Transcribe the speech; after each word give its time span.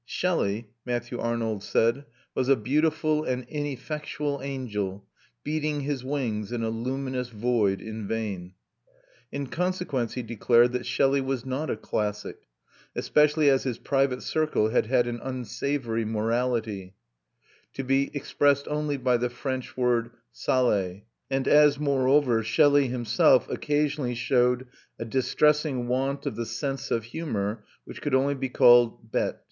Shelley, 0.03 0.71
Matthew 0.83 1.19
Arnold 1.19 1.61
said, 1.61 2.05
was 2.33 2.49
"a 2.49 2.55
beautiful 2.55 3.23
and 3.23 3.45
ineffectual 3.47 4.41
angel, 4.41 5.05
beating 5.43 5.81
his 5.81 6.03
wings 6.03 6.51
in 6.51 6.63
a 6.63 6.71
luminous 6.71 7.29
void 7.29 7.81
in 7.81 8.07
vain." 8.07 8.55
In 9.31 9.45
consequence 9.45 10.15
he 10.15 10.23
declared 10.23 10.71
that 10.71 10.87
Shelley 10.87 11.21
was 11.21 11.45
not 11.45 11.69
a 11.69 11.77
classic, 11.77 12.47
especially 12.95 13.47
as 13.51 13.61
his 13.61 13.77
private 13.77 14.23
circle 14.23 14.69
had 14.71 14.87
had 14.87 15.05
an 15.05 15.19
unsavoury 15.21 16.03
morality, 16.03 16.95
to 17.73 17.83
be 17.83 18.09
expressed 18.15 18.67
only 18.67 18.97
by 18.97 19.17
the 19.17 19.29
French 19.29 19.77
word 19.77 20.09
sale, 20.31 20.99
and 21.29 21.47
as 21.47 21.77
moreover 21.77 22.41
Shelley 22.41 22.87
himself 22.87 23.47
occasionally 23.51 24.15
showed 24.15 24.65
a 24.97 25.05
distressing 25.05 25.87
want 25.87 26.25
of 26.25 26.35
the 26.37 26.47
sense 26.47 26.89
of 26.89 27.03
humour, 27.03 27.63
which 27.85 28.01
could 28.01 28.15
only 28.15 28.33
be 28.33 28.49
called 28.49 29.11
bête. 29.11 29.37